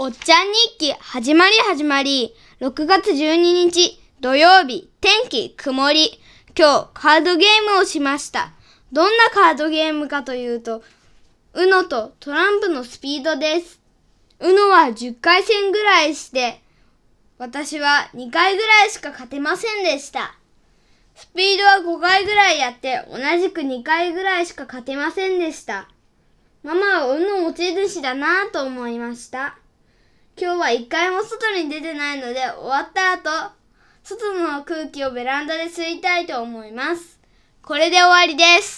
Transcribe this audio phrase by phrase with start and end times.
[0.00, 2.32] おっちゃん日記始まり始まり。
[2.60, 4.88] 6月12日土曜日。
[5.00, 6.20] 天気曇り。
[6.56, 8.52] 今日カードゲームをしました。
[8.92, 10.84] どんなカードゲームかというと
[11.52, 13.80] UNO とトランプのスピードです。
[14.38, 16.62] UNO は10回戦ぐらいして
[17.36, 20.36] 私は2回ぐらいしか勝てませんでした。
[21.16, 25.88] スピードは5回ぐらいやって同じく2回ぐらいしか勝てませんでした。
[26.62, 29.58] ママは運の持ち主だなぁと思いました。
[30.40, 33.28] 今日は一回も外に出てないので終わった後、
[34.04, 37.18] 外の空気をベランダで吸いたいと思います。
[37.60, 38.77] これで終わりです。